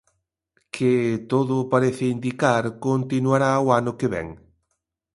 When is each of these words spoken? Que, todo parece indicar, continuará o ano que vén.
Que, 0.75 0.93
todo 1.31 1.55
parece 1.73 2.03
indicar, 2.15 2.63
continuará 2.87 3.51
o 3.65 3.67
ano 3.79 3.91
que 3.99 4.07
vén. 4.13 4.29